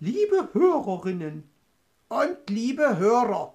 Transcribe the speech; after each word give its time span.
liebe 0.00 0.50
Hörerinnen 0.52 1.50
und 2.08 2.38
liebe 2.48 2.98
Hörer, 2.98 3.54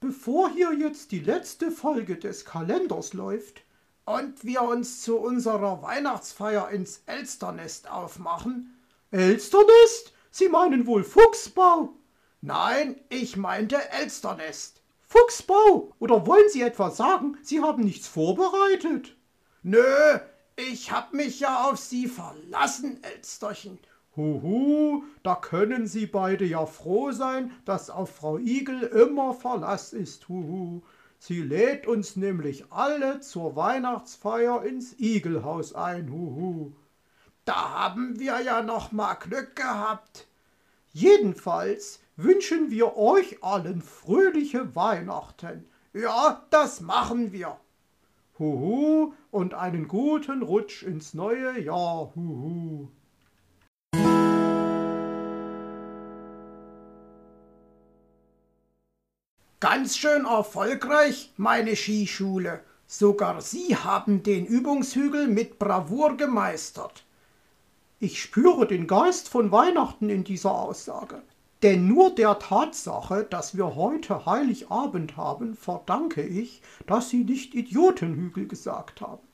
bevor 0.00 0.50
hier 0.50 0.72
jetzt 0.72 1.12
die 1.12 1.20
letzte 1.20 1.70
Folge 1.70 2.16
des 2.16 2.44
Kalenders 2.44 3.12
läuft 3.12 3.62
und 4.04 4.44
wir 4.44 4.62
uns 4.62 5.02
zu 5.02 5.16
unserer 5.16 5.82
Weihnachtsfeier 5.82 6.70
ins 6.70 7.02
Elsternest 7.06 7.88
aufmachen. 7.88 8.76
Elsternest? 9.12 10.12
Sie 10.32 10.48
meinen 10.48 10.86
wohl 10.86 11.04
Fuchsbau? 11.04 11.94
Nein, 12.40 13.00
ich 13.08 13.36
meinte 13.36 13.78
Elsternest. 13.90 14.82
Fuchsbau? 15.06 15.94
Oder 16.00 16.26
wollen 16.26 16.48
Sie 16.48 16.62
etwa 16.62 16.90
sagen, 16.90 17.38
Sie 17.42 17.60
haben 17.60 17.84
nichts 17.84 18.08
vorbereitet? 18.08 19.14
Nö, 19.62 20.18
ich 20.56 20.90
hab 20.90 21.12
mich 21.12 21.38
ja 21.38 21.68
auf 21.68 21.78
Sie 21.78 22.08
verlassen, 22.08 23.02
Elsterchen. 23.04 23.78
Huhu, 24.16 25.04
da 25.22 25.34
können 25.34 25.86
Sie 25.86 26.06
beide 26.06 26.46
ja 26.46 26.64
froh 26.64 27.12
sein, 27.12 27.52
dass 27.66 27.90
auf 27.90 28.10
Frau 28.16 28.38
Igel 28.38 28.82
immer 28.82 29.34
Verlass 29.34 29.92
ist. 29.92 30.28
Huhu. 30.28 30.82
Sie 31.18 31.42
lädt 31.42 31.86
uns 31.86 32.16
nämlich 32.16 32.72
alle 32.72 33.20
zur 33.20 33.56
Weihnachtsfeier 33.56 34.64
ins 34.64 34.98
Igelhaus 34.98 35.74
ein. 35.74 36.10
Huhu. 36.10 36.72
Da 37.44 37.70
haben 37.70 38.18
wir 38.18 38.40
ja 38.40 38.62
noch 38.62 38.92
mal 38.92 39.14
Glück 39.14 39.54
gehabt. 39.54 40.26
Jedenfalls 40.92 42.00
wünschen 42.16 42.70
wir 42.70 42.96
euch 42.96 43.44
allen 43.44 43.82
fröhliche 43.82 44.74
Weihnachten. 44.74 45.66
Ja, 45.92 46.46
das 46.50 46.80
machen 46.80 47.32
wir. 47.32 47.58
Huhu 48.38 49.12
und 49.30 49.54
einen 49.54 49.88
guten 49.88 50.42
Rutsch 50.42 50.82
ins 50.82 51.14
neue 51.14 51.60
Jahr. 51.60 52.12
Huhu. 52.14 52.88
Ganz 59.68 59.96
schön 59.96 60.26
erfolgreich, 60.26 61.32
meine 61.36 61.74
Skischule. 61.74 62.60
Sogar 62.86 63.40
Sie 63.40 63.74
haben 63.74 64.22
den 64.22 64.46
Übungshügel 64.46 65.26
mit 65.26 65.58
Bravour 65.58 66.16
gemeistert. 66.16 67.04
Ich 67.98 68.22
spüre 68.22 68.68
den 68.68 68.86
Geist 68.86 69.28
von 69.28 69.50
Weihnachten 69.50 70.08
in 70.08 70.22
dieser 70.22 70.52
Aussage. 70.52 71.20
Denn 71.64 71.88
nur 71.88 72.14
der 72.14 72.38
Tatsache, 72.38 73.26
dass 73.28 73.56
wir 73.56 73.74
heute 73.74 74.24
Heiligabend 74.24 75.16
haben, 75.16 75.56
verdanke 75.56 76.22
ich, 76.22 76.62
dass 76.86 77.10
Sie 77.10 77.24
nicht 77.24 77.52
Idiotenhügel 77.56 78.46
gesagt 78.46 79.00
haben. 79.00 79.26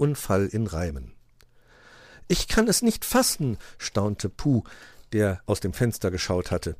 Skiunfall 0.00 0.46
in 0.46 0.66
Reimen. 0.66 1.12
Ich 2.26 2.48
kann 2.48 2.68
es 2.68 2.80
nicht 2.80 3.04
fassen, 3.04 3.58
staunte 3.76 4.30
Puh, 4.30 4.62
der 5.12 5.42
aus 5.44 5.60
dem 5.60 5.74
Fenster 5.74 6.10
geschaut 6.10 6.50
hatte. 6.50 6.76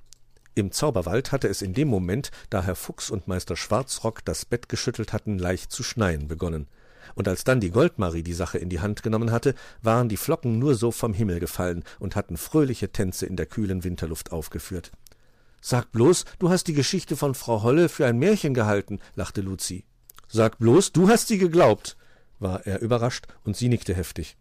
Im 0.55 0.73
Zauberwald 0.73 1.31
hatte 1.31 1.47
es 1.49 1.61
in 1.61 1.75
dem 1.75 1.89
Moment, 1.89 2.31
da 2.49 2.63
Herr 2.63 2.77
Fuchs 2.77 3.11
und 3.11 3.29
Meister 3.29 3.57
Schwarzrock 3.57 4.25
das 4.25 4.47
Bett 4.47 4.71
geschüttelt 4.71 5.13
hatten, 5.13 5.39
leicht 5.39 5.71
zu 5.71 5.83
schneien 5.83 6.29
begonnen. 6.29 6.67
Und 7.15 7.29
als 7.29 7.45
dann 7.45 7.61
die 7.61 7.71
Goldmarie 7.71 8.23
die 8.23 8.33
Sache 8.33 8.57
in 8.57 8.71
die 8.71 8.81
Hand 8.81 9.03
genommen 9.03 9.33
hatte, 9.33 9.55
waren 9.83 10.09
die 10.09 10.17
Flocken 10.17 10.59
nur 10.59 10.75
so 10.75 10.91
vom 10.91 11.13
Himmel 11.13 11.41
gefallen 11.41 11.85
und 11.99 12.17
hatten 12.17 12.39
fröhliche 12.39 12.91
Tänze 12.91 13.27
in 13.27 13.37
der 13.37 13.47
kühlen 13.47 13.85
Winterluft 13.85 14.33
aufgeführt. 14.33 14.93
Sag 15.61 15.93
bloß, 15.93 16.25
du 16.39 16.49
hast 16.49 16.69
die 16.69 16.75
Geschichte 16.75 17.17
von 17.17 17.35
Frau 17.35 17.63
Holle 17.63 17.91
für 17.91 18.07
ein 18.07 18.19
Märchen 18.19 18.55
gehalten, 18.55 18.99
lachte 19.15 19.43
Luzi. 19.43 19.85
Sag 20.29 20.59
bloß, 20.59 20.93
du 20.93 21.09
hast 21.11 21.29
sie 21.29 21.39
geglaubt 21.39 21.99
war 22.41 22.67
er 22.67 22.81
überrascht, 22.81 23.27
und 23.45 23.57
sie 23.57 23.69
nickte 23.69 23.95
heftig. 23.95 24.37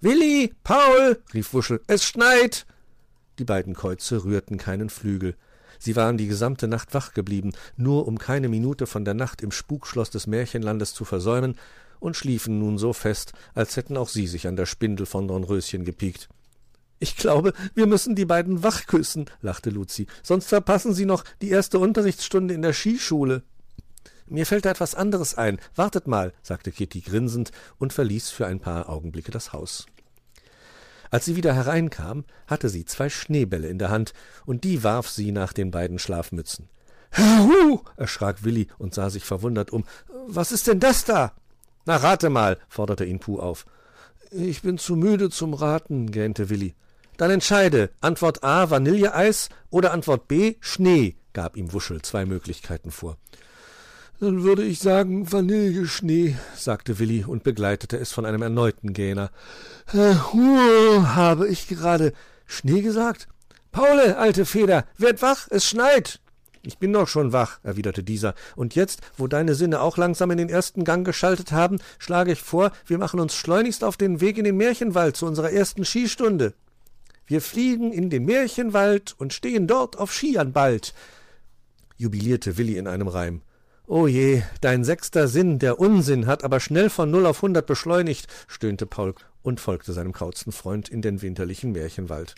Willi, 0.00 0.54
Paul, 0.62 1.22
rief 1.32 1.52
Wuschel, 1.52 1.80
es 1.86 2.04
schneit. 2.04 2.66
Die 3.38 3.44
beiden 3.44 3.74
Käuze 3.74 4.24
rührten 4.24 4.58
keinen 4.58 4.90
Flügel. 4.90 5.34
Sie 5.78 5.96
waren 5.96 6.18
die 6.18 6.26
gesamte 6.26 6.68
Nacht 6.68 6.92
wach 6.92 7.14
geblieben, 7.14 7.52
nur 7.76 8.06
um 8.06 8.18
keine 8.18 8.48
Minute 8.48 8.86
von 8.86 9.04
der 9.04 9.14
Nacht 9.14 9.40
im 9.40 9.50
Spukschloss 9.50 10.10
des 10.10 10.26
Märchenlandes 10.26 10.92
zu 10.92 11.04
versäumen, 11.04 11.56
und 12.00 12.16
schliefen 12.16 12.58
nun 12.58 12.78
so 12.78 12.92
fest, 12.92 13.32
als 13.54 13.76
hätten 13.76 13.96
auch 13.96 14.08
sie 14.08 14.26
sich 14.26 14.46
an 14.46 14.56
der 14.56 14.66
Spindel 14.66 15.06
von 15.06 15.28
Dornröschen 15.28 15.84
gepiekt. 15.84 16.28
Ich 16.98 17.16
glaube, 17.16 17.52
wir 17.74 17.86
müssen 17.86 18.14
die 18.14 18.26
beiden 18.26 18.62
wach 18.62 18.86
küssen, 18.86 19.26
lachte 19.40 19.70
Luzi, 19.70 20.06
sonst 20.22 20.48
verpassen 20.48 20.92
sie 20.92 21.06
noch 21.06 21.24
die 21.40 21.48
erste 21.48 21.78
Unterrichtsstunde 21.78 22.52
in 22.52 22.62
der 22.62 22.74
Skischule. 22.74 23.42
Mir 24.30 24.46
fällt 24.46 24.64
da 24.64 24.70
etwas 24.70 24.94
anderes 24.94 25.34
ein. 25.34 25.58
Wartet 25.74 26.06
mal, 26.06 26.32
sagte 26.42 26.70
Kitty 26.70 27.00
grinsend 27.00 27.50
und 27.78 27.92
verließ 27.92 28.30
für 28.30 28.46
ein 28.46 28.60
paar 28.60 28.88
Augenblicke 28.88 29.32
das 29.32 29.52
Haus. 29.52 29.86
Als 31.10 31.24
sie 31.24 31.34
wieder 31.34 31.52
hereinkam, 31.52 32.24
hatte 32.46 32.68
sie 32.68 32.84
zwei 32.84 33.08
Schneebälle 33.08 33.68
in 33.68 33.80
der 33.80 33.90
Hand, 33.90 34.14
und 34.46 34.62
die 34.62 34.84
warf 34.84 35.08
sie 35.08 35.32
nach 35.32 35.52
den 35.52 35.72
beiden 35.72 35.98
Schlafmützen. 35.98 36.68
Hu! 37.18 37.80
erschrak 37.96 38.44
Willi 38.44 38.68
und 38.78 38.94
sah 38.94 39.10
sich 39.10 39.24
verwundert 39.24 39.72
um. 39.72 39.84
Was 40.28 40.52
ist 40.52 40.68
denn 40.68 40.78
das 40.78 41.04
da? 41.04 41.32
Na, 41.84 41.96
rate 41.96 42.30
mal, 42.30 42.58
forderte 42.68 43.04
ihn 43.04 43.18
Puh 43.18 43.40
auf. 43.40 43.66
Ich 44.30 44.62
bin 44.62 44.78
zu 44.78 44.94
müde 44.94 45.28
zum 45.30 45.54
Raten, 45.54 46.12
gähnte 46.12 46.48
Willi. 46.50 46.76
Dann 47.16 47.32
entscheide. 47.32 47.90
Antwort 48.00 48.44
A 48.44 48.70
Vanilleeis 48.70 49.48
oder 49.70 49.92
Antwort 49.92 50.28
B 50.28 50.54
Schnee, 50.60 51.16
gab 51.32 51.56
ihm 51.56 51.72
Wuschel 51.72 52.00
zwei 52.02 52.24
Möglichkeiten 52.24 52.92
vor. 52.92 53.16
Dann 54.20 54.42
würde 54.42 54.64
ich 54.64 54.80
sagen 54.80 55.32
Vanilleschnee, 55.32 56.36
sagte 56.54 56.98
Willi 56.98 57.24
und 57.24 57.42
begleitete 57.42 57.96
es 57.96 58.12
von 58.12 58.26
einem 58.26 58.42
erneuten 58.42 58.92
Gähner. 58.92 59.30
Huh, 59.94 61.06
habe 61.06 61.48
ich 61.48 61.68
gerade 61.68 62.12
Schnee 62.44 62.82
gesagt? 62.82 63.28
Paule, 63.72 64.18
alte 64.18 64.44
Feder, 64.44 64.84
werd 64.98 65.22
wach, 65.22 65.48
es 65.48 65.66
schneit. 65.66 66.20
Ich 66.60 66.76
bin 66.76 66.92
doch 66.92 67.08
schon 67.08 67.32
wach, 67.32 67.60
erwiderte 67.62 68.02
dieser, 68.02 68.34
und 68.56 68.74
jetzt, 68.74 69.00
wo 69.16 69.26
deine 69.26 69.54
Sinne 69.54 69.80
auch 69.80 69.96
langsam 69.96 70.30
in 70.32 70.36
den 70.36 70.50
ersten 70.50 70.84
Gang 70.84 71.06
geschaltet 71.06 71.52
haben, 71.52 71.78
schlage 71.98 72.32
ich 72.32 72.42
vor, 72.42 72.72
wir 72.84 72.98
machen 72.98 73.20
uns 73.20 73.34
schleunigst 73.34 73.82
auf 73.82 73.96
den 73.96 74.20
Weg 74.20 74.36
in 74.36 74.44
den 74.44 74.58
Märchenwald 74.58 75.16
zu 75.16 75.24
unserer 75.24 75.50
ersten 75.50 75.86
Skistunde. 75.86 76.52
Wir 77.24 77.40
fliegen 77.40 77.90
in 77.90 78.10
den 78.10 78.26
Märchenwald 78.26 79.14
und 79.16 79.32
stehen 79.32 79.66
dort 79.66 79.96
auf 79.96 80.12
Skiern 80.12 80.52
bald, 80.52 80.92
jubilierte 81.96 82.58
Willi 82.58 82.76
in 82.76 82.86
einem 82.86 83.08
Reim. 83.08 83.40
Oh 83.92 84.06
je, 84.06 84.44
dein 84.60 84.84
sechster 84.84 85.26
Sinn, 85.26 85.58
der 85.58 85.80
Unsinn, 85.80 86.28
hat 86.28 86.44
aber 86.44 86.60
schnell 86.60 86.90
von 86.90 87.10
null 87.10 87.26
auf 87.26 87.42
hundert 87.42 87.66
beschleunigt, 87.66 88.28
stöhnte 88.46 88.86
Paul 88.86 89.16
und 89.42 89.58
folgte 89.58 89.92
seinem 89.92 90.12
kauzten 90.12 90.52
Freund 90.52 90.88
in 90.88 91.02
den 91.02 91.22
winterlichen 91.22 91.72
Märchenwald. 91.72 92.36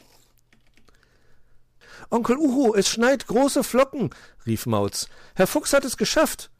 Onkel 2.09 2.39
Uhu, 2.39 2.75
es 2.75 2.89
schneit 2.89 3.27
große 3.27 3.65
Flocken, 3.65 4.09
rief 4.47 4.65
Mauz. 4.65 5.11
Herr 5.35 5.47
Fuchs 5.47 5.75
hat 5.75 5.85
es 5.85 5.99
geschafft. 5.99 6.51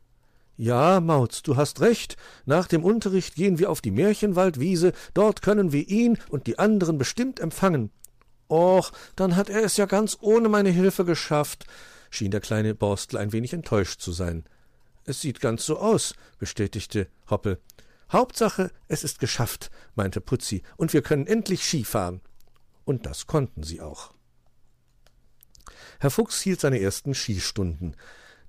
Ja, 0.59 1.01
Mauz, 1.01 1.43
du 1.43 1.57
hast 1.57 1.81
recht. 1.81 2.19
Nach 2.45 2.67
dem 2.67 2.85
Unterricht 2.85 3.35
gehen 3.35 3.59
wir 3.59 3.71
auf 3.71 3.81
die 3.81 3.93
Märchenwaldwiese, 3.93 4.93
dort 5.15 5.41
können 5.41 5.73
wir 5.73 5.89
ihn 5.89 6.19
und 6.29 6.47
die 6.47 6.59
anderen 6.59 6.99
bestimmt 6.99 7.41
empfangen. 7.41 7.91
Och, 8.51 8.93
dann 9.17 9.37
hat 9.37 9.49
er 9.49 9.65
es 9.65 9.79
ja 9.79 9.87
ganz 9.87 10.19
ohne 10.21 10.51
meine 10.51 10.69
Hilfe 10.69 11.07
geschafft, 11.07 11.65
schien 12.11 12.31
der 12.31 12.43
kleine 12.43 12.75
Borstel 12.75 13.17
ein 13.17 13.33
wenig 13.33 13.55
enttäuscht 13.55 14.03
zu 14.03 14.13
sein. 14.13 14.45
Es 15.05 15.21
sieht 15.21 15.41
ganz 15.41 15.67
so 15.67 15.79
aus, 15.79 16.15
bestätigte 16.39 17.09
Hoppe. 17.29 17.59
Hauptsache, 18.11 18.71
es 18.89 19.05
ist 19.05 19.19
geschafft, 19.19 19.71
meinte 19.95 20.21
Putzi, 20.21 20.63
und 20.77 20.93
wir 20.93 21.03
können 21.03 21.27
endlich 21.27 21.65
Ski 21.65 21.85
fahren. 21.85 22.21
Und 22.85 23.07
das 23.07 23.27
konnten 23.27 23.63
sie 23.63 23.81
auch. 23.81 24.13
Herr 25.99 26.11
Fuchs 26.11 26.41
hielt 26.41 26.61
seine 26.61 26.81
ersten 26.81 27.15
Skistunden, 27.15 27.97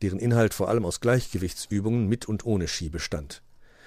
deren 0.01 0.19
Inhalt 0.19 0.53
vor 0.53 0.69
allem 0.69 0.85
aus 0.85 0.99
Gleichgewichtsübungen 0.99 2.07
mit 2.07 2.27
und 2.27 2.45
ohne 2.45 2.67
Ski 2.67 2.89
bestand. 2.89 3.41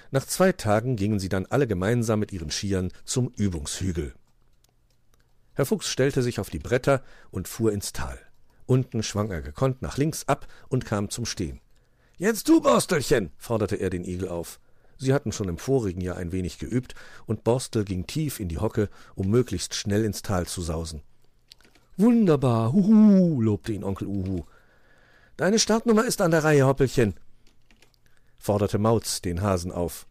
Nach 0.09 0.25
zwei 0.25 0.51
Tagen 0.51 0.95
gingen 0.95 1.19
sie 1.19 1.29
dann 1.29 1.45
alle 1.45 1.67
gemeinsam 1.67 2.19
mit 2.19 2.31
ihren 2.31 2.49
Skiern 2.49 2.91
zum 3.03 3.29
Übungshügel. 3.35 4.13
Herr 5.53 5.65
Fuchs 5.65 5.89
stellte 5.89 6.21
sich 6.21 6.39
auf 6.39 6.49
die 6.49 6.59
Bretter 6.59 7.03
und 7.29 7.47
fuhr 7.47 7.71
ins 7.71 7.91
Tal. 7.91 8.19
Unten 8.65 9.03
schwang 9.03 9.31
er 9.31 9.41
gekonnt 9.41 9.81
nach 9.81 9.97
links 9.97 10.27
ab 10.27 10.47
und 10.69 10.85
kam 10.85 11.09
zum 11.09 11.25
Stehen. 11.25 11.59
Jetzt 12.17 12.49
du, 12.49 12.61
Borstelchen, 12.61 13.31
forderte 13.37 13.75
er 13.75 13.91
den 13.91 14.03
Igel 14.03 14.27
auf. 14.27 14.59
Sie 14.97 15.13
hatten 15.13 15.31
schon 15.31 15.49
im 15.49 15.59
vorigen 15.59 16.01
Jahr 16.01 16.17
ein 16.17 16.31
wenig 16.31 16.57
geübt, 16.57 16.95
und 17.27 17.43
Borstel 17.43 17.85
ging 17.85 18.07
tief 18.07 18.39
in 18.39 18.49
die 18.49 18.57
Hocke, 18.57 18.89
um 19.13 19.29
möglichst 19.29 19.75
schnell 19.75 20.03
ins 20.03 20.23
Tal 20.23 20.47
zu 20.47 20.63
sausen. 20.63 21.01
Wunderbar, 21.95 22.73
huhu, 22.73 23.39
lobte 23.39 23.71
ihn 23.71 23.83
Onkel 23.83 24.07
Uhu. 24.07 24.45
Deine 25.35 25.59
Startnummer 25.59 26.05
ist 26.05 26.19
an 26.21 26.31
der 26.31 26.43
Reihe, 26.43 26.65
Hoppelchen, 26.65 27.13
forderte 28.39 28.79
Mauz 28.79 29.21
den 29.21 29.41
Hasen 29.41 29.71
auf. 29.71 30.07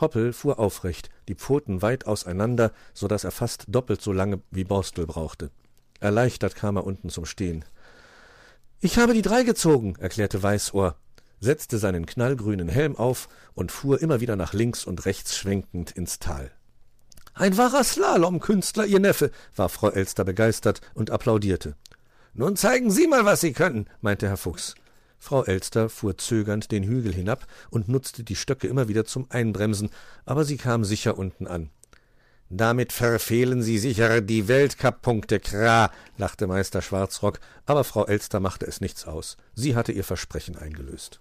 Hoppel 0.00 0.32
fuhr 0.32 0.60
aufrecht, 0.60 1.10
die 1.26 1.34
Pfoten 1.34 1.82
weit 1.82 2.06
auseinander, 2.06 2.72
so 2.94 3.08
dass 3.08 3.24
er 3.24 3.32
fast 3.32 3.64
doppelt 3.66 4.00
so 4.00 4.12
lange 4.12 4.40
wie 4.52 4.64
Borstel 4.64 5.06
brauchte. 5.06 5.50
Erleichtert 5.98 6.54
kam 6.54 6.76
er 6.76 6.86
unten 6.86 7.10
zum 7.10 7.26
Stehen. 7.26 7.64
Ich 8.80 8.98
habe 8.98 9.12
die 9.12 9.22
drei 9.22 9.42
gezogen, 9.42 9.96
erklärte 9.96 10.42
Weißohr, 10.42 10.96
setzte 11.40 11.78
seinen 11.78 12.06
knallgrünen 12.06 12.68
Helm 12.68 12.96
auf 12.96 13.28
und 13.54 13.72
fuhr 13.72 14.00
immer 14.00 14.20
wieder 14.20 14.36
nach 14.36 14.52
links 14.52 14.84
und 14.84 15.04
rechts 15.06 15.36
schwenkend 15.36 15.90
ins 15.90 16.18
Tal. 16.18 16.50
Ein 17.34 17.56
wahrer 17.56 17.82
Slalomkünstler, 17.82 18.86
Ihr 18.86 19.00
Neffe, 19.00 19.30
war 19.56 19.68
Frau 19.68 19.90
Elster 19.90 20.24
begeistert 20.24 20.80
und 20.94 21.10
applaudierte. 21.10 21.74
Nun 22.34 22.56
zeigen 22.56 22.90
Sie 22.90 23.06
mal, 23.06 23.24
was 23.24 23.40
Sie 23.40 23.52
können, 23.52 23.88
meinte 24.00 24.28
Herr 24.28 24.36
Fuchs. 24.36 24.74
Frau 25.18 25.44
Elster 25.44 25.88
fuhr 25.88 26.16
zögernd 26.16 26.72
den 26.72 26.84
Hügel 26.84 27.14
hinab 27.14 27.46
und 27.70 27.88
nutzte 27.88 28.24
die 28.24 28.36
Stöcke 28.36 28.66
immer 28.66 28.88
wieder 28.88 29.04
zum 29.04 29.26
Einbremsen, 29.28 29.90
aber 30.24 30.44
sie 30.44 30.56
kam 30.56 30.82
sicher 30.82 31.18
unten 31.18 31.46
an. 31.46 31.70
Damit 32.52 32.92
verfehlen 32.92 33.62
Sie 33.62 33.78
sicher 33.78 34.22
die 34.22 34.48
Weltcup-Punkte, 34.48 35.38
Kra, 35.38 35.92
lachte 36.16 36.48
Meister 36.48 36.82
Schwarzrock, 36.82 37.38
aber 37.64 37.84
Frau 37.84 38.06
Elster 38.06 38.40
machte 38.40 38.66
es 38.66 38.80
nichts 38.80 39.06
aus. 39.06 39.36
Sie 39.54 39.76
hatte 39.76 39.92
ihr 39.92 40.02
Versprechen 40.02 40.56
eingelöst. 40.56 41.20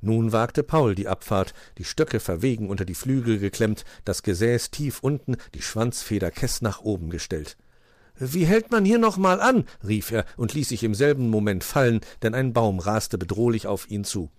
Nun 0.00 0.32
wagte 0.32 0.62
Paul 0.62 0.94
die 0.94 1.08
Abfahrt, 1.08 1.52
die 1.78 1.84
Stöcke 1.84 2.20
verwegen 2.20 2.70
unter 2.70 2.84
die 2.84 2.94
Flügel 2.94 3.38
geklemmt, 3.38 3.84
das 4.04 4.22
Gesäß 4.22 4.70
tief 4.70 5.00
unten, 5.00 5.36
die 5.54 5.62
Schwanzfeder 5.62 6.30
kess 6.30 6.62
nach 6.62 6.80
oben 6.80 7.10
gestellt. 7.10 7.56
Wie 8.18 8.44
hält 8.44 8.70
man 8.70 8.84
hier 8.84 8.98
noch 8.98 9.16
mal 9.16 9.40
an? 9.40 9.64
rief 9.86 10.10
er 10.10 10.24
und 10.36 10.54
ließ 10.54 10.68
sich 10.68 10.84
im 10.84 10.94
selben 10.94 11.30
Moment 11.30 11.64
fallen, 11.64 12.00
denn 12.22 12.34
ein 12.34 12.52
Baum 12.52 12.78
raste 12.78 13.18
bedrohlich 13.18 13.66
auf 13.66 13.90
ihn 13.90 14.04
zu. 14.04 14.30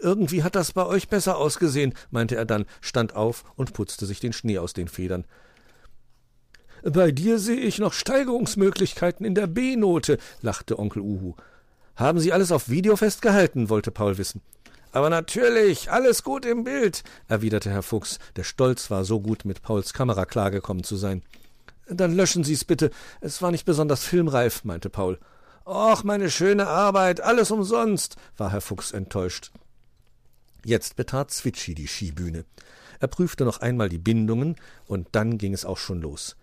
Irgendwie 0.00 0.42
hat 0.42 0.56
das 0.56 0.72
bei 0.72 0.84
euch 0.84 1.08
besser 1.08 1.36
ausgesehen, 1.36 1.94
meinte 2.10 2.36
er 2.36 2.44
dann, 2.44 2.66
stand 2.80 3.14
auf 3.14 3.44
und 3.56 3.72
putzte 3.72 4.06
sich 4.06 4.20
den 4.20 4.32
Schnee 4.32 4.58
aus 4.58 4.72
den 4.72 4.88
Federn. 4.88 5.24
Bei 6.82 7.12
dir 7.12 7.38
sehe 7.38 7.60
ich 7.60 7.78
noch 7.78 7.92
Steigerungsmöglichkeiten 7.92 9.26
in 9.26 9.34
der 9.34 9.46
B-Note, 9.46 10.18
lachte 10.40 10.78
Onkel 10.78 11.02
Uhu. 11.02 11.34
Haben 12.00 12.18
Sie 12.18 12.32
alles 12.32 12.50
auf 12.50 12.70
Video 12.70 12.96
festgehalten? 12.96 13.68
wollte 13.68 13.90
Paul 13.90 14.16
wissen. 14.16 14.40
Aber 14.90 15.10
natürlich, 15.10 15.90
alles 15.90 16.22
gut 16.22 16.46
im 16.46 16.64
Bild, 16.64 17.04
erwiderte 17.28 17.68
Herr 17.68 17.82
Fuchs, 17.82 18.18
der 18.36 18.42
stolz 18.42 18.90
war, 18.90 19.04
so 19.04 19.20
gut 19.20 19.44
mit 19.44 19.60
Pauls 19.60 19.92
Kamera 19.92 20.24
klargekommen 20.24 20.82
zu 20.82 20.96
sein. 20.96 21.22
Dann 21.88 22.16
löschen 22.16 22.42
Sie's 22.42 22.64
bitte. 22.64 22.90
Es 23.20 23.42
war 23.42 23.50
nicht 23.50 23.66
besonders 23.66 24.02
filmreif, 24.02 24.64
meinte 24.64 24.88
Paul. 24.88 25.18
Och, 25.66 26.02
meine 26.02 26.30
schöne 26.30 26.68
Arbeit, 26.68 27.20
alles 27.20 27.50
umsonst, 27.50 28.16
war 28.38 28.50
Herr 28.50 28.62
Fuchs 28.62 28.92
enttäuscht. 28.92 29.52
Jetzt 30.64 30.96
betrat 30.96 31.30
Zwitschi 31.30 31.74
die 31.74 31.86
Skibühne. 31.86 32.46
Er 32.98 33.08
prüfte 33.08 33.44
noch 33.44 33.60
einmal 33.60 33.90
die 33.90 33.98
Bindungen, 33.98 34.56
und 34.86 35.08
dann 35.12 35.36
ging 35.36 35.52
es 35.52 35.66
auch 35.66 35.78
schon 35.78 36.00
los. 36.00 36.36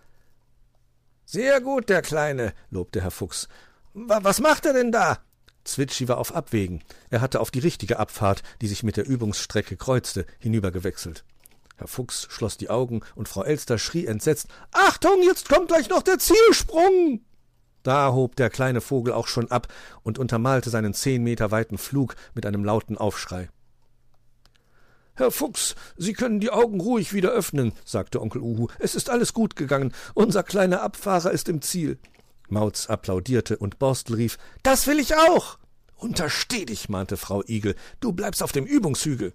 Sehr 1.25 1.61
gut, 1.61 1.89
der 1.89 2.03
Kleine, 2.03 2.53
lobte 2.69 3.01
Herr 3.01 3.09
Fuchs. 3.09 3.47
Was 3.95 4.39
macht 4.39 4.67
er 4.67 4.73
denn 4.73 4.91
da? 4.91 5.17
Zwitschi 5.67 6.07
war 6.07 6.17
auf 6.17 6.33
Abwägen. 6.33 6.83
Er 7.09 7.21
hatte 7.21 7.39
auf 7.39 7.51
die 7.51 7.59
richtige 7.59 7.99
Abfahrt, 7.99 8.43
die 8.61 8.67
sich 8.67 8.83
mit 8.83 8.97
der 8.97 9.07
Übungsstrecke 9.07 9.77
kreuzte, 9.77 10.25
hinübergewechselt. 10.39 11.23
Herr 11.77 11.87
Fuchs 11.87 12.27
schloss 12.29 12.57
die 12.57 12.69
Augen, 12.69 13.01
und 13.15 13.29
Frau 13.29 13.43
Elster 13.43 13.77
schrie 13.77 14.07
entsetzt 14.07 14.47
Achtung, 14.71 15.21
jetzt 15.23 15.47
kommt 15.47 15.67
gleich 15.67 15.89
noch 15.89 16.01
der 16.01 16.17
Zielsprung. 16.17 17.21
Da 17.83 18.11
hob 18.11 18.35
der 18.35 18.49
kleine 18.49 18.81
Vogel 18.81 19.13
auch 19.13 19.27
schon 19.27 19.51
ab 19.51 19.67
und 20.03 20.17
untermalte 20.17 20.69
seinen 20.69 20.93
zehn 20.93 21.23
Meter 21.23 21.51
weiten 21.51 21.77
Flug 21.77 22.15
mit 22.33 22.45
einem 22.45 22.65
lauten 22.65 22.97
Aufschrei. 22.97 23.49
Herr 25.15 25.31
Fuchs, 25.31 25.75
Sie 25.95 26.13
können 26.13 26.39
die 26.39 26.51
Augen 26.51 26.79
ruhig 26.79 27.13
wieder 27.13 27.29
öffnen, 27.29 27.73
sagte 27.85 28.21
Onkel 28.21 28.41
Uhu. 28.41 28.67
Es 28.77 28.93
ist 28.93 29.09
alles 29.09 29.33
gut 29.33 29.55
gegangen. 29.55 29.93
Unser 30.13 30.43
kleiner 30.43 30.81
Abfahrer 30.81 31.31
ist 31.31 31.49
im 31.49 31.61
Ziel. 31.61 31.97
Mauz 32.49 32.87
applaudierte 32.89 33.57
und 33.57 33.79
Borstel 33.79 34.15
rief 34.15 34.37
Das 34.63 34.87
will 34.87 34.99
ich 34.99 35.15
auch. 35.15 35.57
Untersteh 35.95 36.65
dich, 36.65 36.89
mahnte 36.89 37.17
Frau 37.17 37.43
Igel. 37.47 37.75
Du 37.99 38.13
bleibst 38.13 38.43
auf 38.43 38.51
dem 38.51 38.65
Übungshügel. 38.65 39.33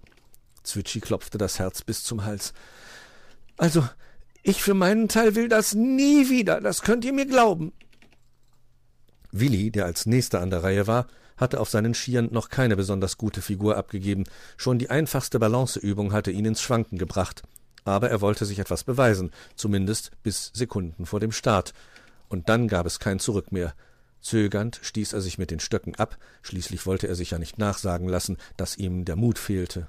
Zwitschi 0.63 1.01
klopfte 1.01 1.37
das 1.37 1.59
Herz 1.59 1.81
bis 1.81 2.03
zum 2.03 2.23
Hals. 2.23 2.53
Also, 3.57 3.87
ich 4.43 4.61
für 4.61 4.73
meinen 4.73 5.07
Teil 5.07 5.35
will 5.35 5.47
das 5.47 5.73
nie 5.73 6.29
wieder, 6.29 6.61
das 6.61 6.81
könnt 6.81 7.05
ihr 7.05 7.13
mir 7.13 7.25
glauben. 7.25 7.73
Willi, 9.31 9.71
der 9.71 9.85
als 9.85 10.05
nächster 10.05 10.41
an 10.41 10.49
der 10.49 10.63
Reihe 10.63 10.87
war, 10.87 11.07
hatte 11.37 11.59
auf 11.59 11.69
seinen 11.69 11.93
Skiern 11.93 12.29
noch 12.31 12.49
keine 12.49 12.75
besonders 12.75 13.17
gute 13.17 13.41
Figur 13.41 13.77
abgegeben, 13.77 14.25
schon 14.57 14.79
die 14.79 14.89
einfachste 14.89 15.39
Balanceübung 15.39 16.13
hatte 16.13 16.31
ihn 16.31 16.45
ins 16.45 16.61
Schwanken 16.61 16.97
gebracht, 16.97 17.43
aber 17.83 18.09
er 18.09 18.21
wollte 18.21 18.45
sich 18.45 18.59
etwas 18.59 18.83
beweisen, 18.83 19.31
zumindest 19.55 20.11
bis 20.23 20.51
Sekunden 20.53 21.05
vor 21.05 21.19
dem 21.19 21.31
Start, 21.31 21.73
und 22.33 22.49
dann 22.49 22.67
gab 22.67 22.87
es 22.87 22.99
kein 22.99 23.19
Zurück 23.19 23.51
mehr. 23.51 23.75
Zögernd 24.19 24.79
stieß 24.81 25.13
er 25.13 25.21
sich 25.21 25.37
mit 25.37 25.51
den 25.51 25.59
Stöcken 25.59 25.93
ab, 25.95 26.17
schließlich 26.41 26.87
wollte 26.87 27.07
er 27.07 27.13
sich 27.13 27.29
ja 27.29 27.37
nicht 27.37 27.59
nachsagen 27.59 28.09
lassen, 28.09 28.37
dass 28.57 28.75
ihm 28.75 29.05
der 29.05 29.15
Mut 29.15 29.37
fehlte. 29.37 29.85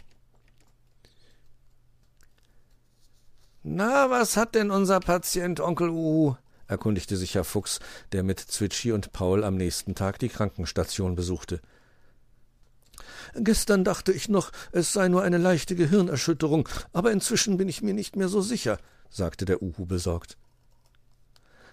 Na, 3.63 4.11
was 4.11 4.37
hat 4.37 4.55
denn 4.55 4.71
unser 4.71 5.01
Patient 5.01 5.59
Onkel 5.59 5.89
Uhu? 5.89 6.37
erkundigte 6.67 7.17
sich 7.17 7.35
Herr 7.35 7.45
Fuchs, 7.45 7.81
der 8.13 8.23
mit 8.23 8.41
Zwitschi 8.41 8.93
und 8.93 9.13
Paul 9.13 9.43
am 9.43 9.57
nächsten 9.57 9.95
Tag 9.95 10.19
die 10.19 10.29
Krankenstation 10.29 11.15
besuchte. 11.15 11.63
Gestern 13.37 13.85
dachte 13.85 14.13
ich 14.13 14.29
noch, 14.29 14.53
es 14.71 14.93
sei 14.93 15.09
nur 15.09 15.23
eine 15.23 15.39
leichte 15.39 15.77
Gehirnerschütterung, 15.77 16.69
aber 16.93 17.11
inzwischen 17.11 17.57
bin 17.57 17.71
ich 17.71 17.81
mir 17.81 17.95
nicht 17.95 18.17
mehr 18.17 18.29
so 18.29 18.43
sicher, 18.43 18.79
sagte 19.09 19.47
der 19.47 19.63
Uhu 19.63 19.87
besorgt. 19.87 20.37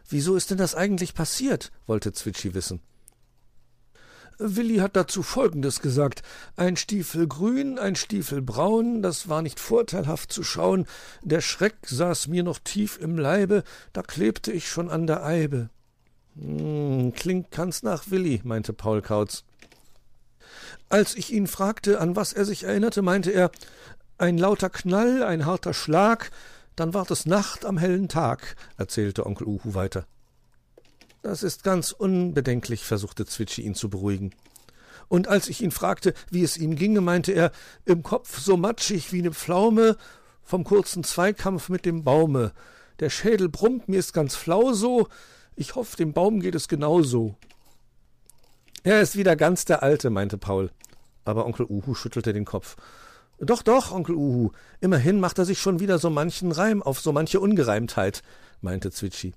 Wieso 0.09 0.35
ist 0.35 0.51
denn 0.51 0.57
das 0.57 0.75
eigentlich 0.75 1.13
passiert? 1.13 1.71
wollte 1.87 2.13
Zwitschi 2.13 2.53
wissen. 2.53 2.81
Willi 4.41 4.77
hat 4.77 4.95
dazu 4.95 5.23
Folgendes 5.23 5.81
gesagt. 5.81 6.23
Ein 6.55 6.75
Stiefel 6.75 7.27
grün, 7.27 7.77
ein 7.77 7.95
Stiefel 7.95 8.41
braun, 8.41 9.01
das 9.01 9.29
war 9.29 9.41
nicht 9.41 9.59
vorteilhaft 9.59 10.33
zu 10.33 10.43
schauen. 10.43 10.87
Der 11.21 11.41
Schreck 11.41 11.75
saß 11.85 12.27
mir 12.27 12.43
noch 12.43 12.59
tief 12.59 12.97
im 12.99 13.17
Leibe, 13.17 13.63
da 13.93 14.01
klebte 14.01 14.51
ich 14.51 14.67
schon 14.67 14.89
an 14.89 15.05
der 15.05 15.23
Eibe. 15.23 15.69
Hm, 16.35 17.13
klingt 17.13 17.51
ganz 17.51 17.83
nach 17.83 18.09
Willi, 18.09 18.41
meinte 18.43 18.73
Paul 18.73 19.01
Kautz. 19.01 19.43
Als 20.89 21.15
ich 21.15 21.31
ihn 21.31 21.47
fragte, 21.47 21.99
an 21.99 22.15
was 22.15 22.33
er 22.33 22.45
sich 22.45 22.63
erinnerte, 22.63 23.01
meinte 23.01 23.31
er, 23.31 23.51
ein 24.17 24.37
lauter 24.37 24.69
Knall, 24.69 25.23
ein 25.23 25.45
harter 25.45 25.73
Schlag, 25.73 26.31
dann 26.75 26.93
ward 26.93 27.11
es 27.11 27.25
Nacht 27.25 27.65
am 27.65 27.77
hellen 27.77 28.07
Tag, 28.07 28.55
erzählte 28.77 29.25
Onkel 29.25 29.47
Uhu 29.47 29.73
weiter. 29.73 30.05
Das 31.21 31.43
ist 31.43 31.63
ganz 31.63 31.91
unbedenklich, 31.91 32.83
versuchte 32.83 33.25
Zwitschi 33.25 33.61
ihn 33.61 33.75
zu 33.75 33.89
beruhigen. 33.89 34.31
Und 35.07 35.27
als 35.27 35.49
ich 35.49 35.61
ihn 35.61 35.71
fragte, 35.71 36.13
wie 36.29 36.43
es 36.43 36.57
ihm 36.57 36.75
ginge, 36.75 37.01
meinte 37.01 37.33
er, 37.33 37.51
im 37.85 38.01
Kopf 38.01 38.39
so 38.39 38.57
matschig 38.57 39.11
wie 39.11 39.21
ne 39.21 39.31
Pflaume 39.31 39.97
vom 40.41 40.63
kurzen 40.63 41.03
Zweikampf 41.03 41.69
mit 41.69 41.85
dem 41.85 42.03
Baume. 42.03 42.53
Der 42.99 43.09
Schädel 43.09 43.49
brummt, 43.49 43.89
mir 43.89 43.99
ist 43.99 44.13
ganz 44.13 44.35
flau 44.35 44.73
so. 44.73 45.07
Ich 45.55 45.75
hoffe, 45.75 45.97
dem 45.97 46.13
Baum 46.13 46.39
geht 46.39 46.55
es 46.55 46.67
genauso. 46.67 47.35
Er 48.83 49.01
ist 49.01 49.15
wieder 49.15 49.35
ganz 49.35 49.65
der 49.65 49.83
Alte, 49.83 50.09
meinte 50.09 50.37
Paul. 50.37 50.71
Aber 51.23 51.45
Onkel 51.45 51.67
Uhu 51.69 51.93
schüttelte 51.93 52.33
den 52.33 52.45
Kopf. 52.45 52.77
Doch, 53.43 53.63
doch, 53.63 53.91
Onkel 53.91 54.13
Uhu. 54.13 54.51
Immerhin 54.81 55.19
macht 55.19 55.39
er 55.39 55.45
sich 55.45 55.59
schon 55.59 55.79
wieder 55.79 55.97
so 55.97 56.11
manchen 56.11 56.51
Reim 56.51 56.83
auf 56.83 56.99
so 56.99 57.11
manche 57.11 57.39
Ungereimtheit, 57.39 58.21
meinte 58.61 58.91
Zwitschi. 58.91 59.33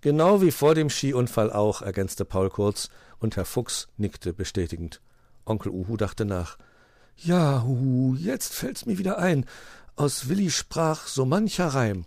Genau 0.00 0.42
wie 0.42 0.50
vor 0.50 0.74
dem 0.74 0.90
Skiunfall 0.90 1.52
auch, 1.52 1.80
ergänzte 1.80 2.24
Paul 2.24 2.50
kurz, 2.50 2.90
und 3.20 3.36
Herr 3.36 3.44
Fuchs 3.44 3.86
nickte 3.96 4.32
bestätigend. 4.32 5.00
Onkel 5.44 5.70
Uhu 5.70 5.96
dachte 5.96 6.24
nach. 6.24 6.58
Ja, 7.16 7.62
Uhu, 7.64 8.16
jetzt 8.16 8.52
fällt's 8.52 8.84
mir 8.84 8.98
wieder 8.98 9.18
ein. 9.18 9.46
Aus 9.94 10.28
Willi 10.28 10.50
sprach 10.50 11.06
so 11.06 11.24
mancher 11.24 11.68
Reim. 11.68 12.04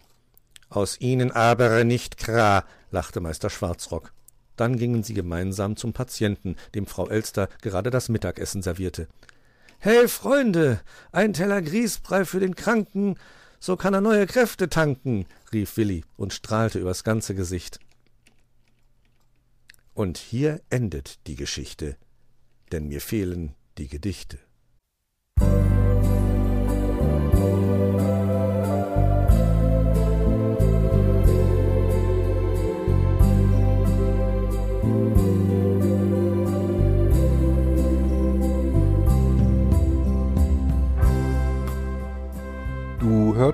Aus 0.68 1.00
Ihnen 1.00 1.32
aber 1.32 1.86
nicht 1.86 2.18
Kra, 2.18 2.66
lachte 2.92 3.22
Meister 3.22 3.50
Schwarzrock. 3.50 4.12
Dann 4.58 4.78
gingen 4.78 5.04
sie 5.04 5.14
gemeinsam 5.14 5.78
zum 5.78 5.94
Patienten, 5.94 6.58
dem 6.76 6.86
Frau 6.86 7.08
Elster 7.08 7.48
gerade 7.62 7.92
das 7.92 8.10
Mittagessen 8.10 8.62
servierte. 8.62 9.08
Hey, 9.82 10.10
Freunde, 10.10 10.82
ein 11.14 11.32
Teller 11.32 11.62
Grießbrei 11.62 12.26
für 12.26 12.42
den 12.42 12.54
Kranken, 12.54 13.16
so 13.62 13.78
kann 13.78 13.94
er 13.94 14.02
neue 14.02 14.28
Kräfte 14.28 14.68
tanken, 14.68 15.26
rief 15.54 15.78
Willi 15.78 16.04
und 16.18 16.34
strahlte 16.34 16.80
übers 16.80 17.06
ganze 17.06 17.34
Gesicht. 17.34 17.80
Und 19.94 20.18
hier 20.18 20.60
endet 20.70 21.26
die 21.28 21.38
Geschichte, 21.38 21.96
denn 22.74 22.90
mir 22.90 23.00
fehlen 23.00 23.56
die 23.78 23.88
Gedichte. 23.88 24.40